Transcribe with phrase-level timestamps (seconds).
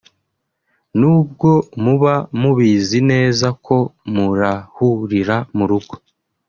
[0.99, 1.49] n’ubwo
[1.83, 3.77] muba mubizi neza ko
[4.13, 5.95] murahurira mu rugo